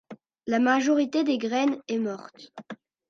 Mais 0.09 0.17
la 0.53 0.57
majorité 0.59 1.23
des 1.23 1.37
graines 1.37 1.77
est 1.87 1.99
morte. 1.99 2.51